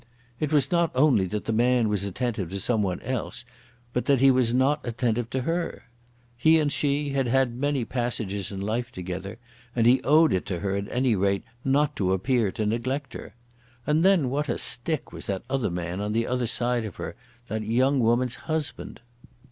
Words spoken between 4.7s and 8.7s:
attentive to her. He and she had had many passages in